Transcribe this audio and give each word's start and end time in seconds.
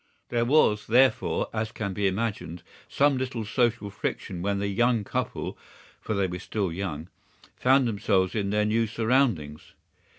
There 0.29 0.45
was, 0.45 0.87
therefore, 0.87 1.47
as 1.53 1.71
can 1.71 1.93
be 1.93 2.07
imagined, 2.07 2.63
some 2.89 3.19
little 3.19 3.45
social 3.45 3.91
friction 3.91 4.41
when 4.41 4.57
the 4.57 4.67
young 4.67 5.03
couple 5.03 5.59
(for 6.01 6.15
they 6.15 6.25
were 6.25 6.39
still 6.39 6.71
young) 6.73 7.07
found 7.55 7.87
themselves 7.87 8.33
in 8.33 8.49
their 8.49 8.65
new 8.65 8.87
surroundings. 8.87 9.73